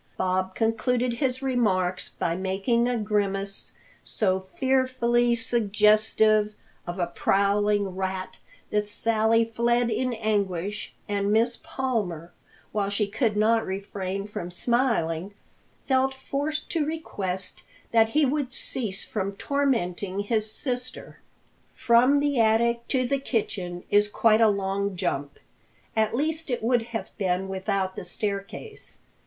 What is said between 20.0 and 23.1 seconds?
his sister. From the attic to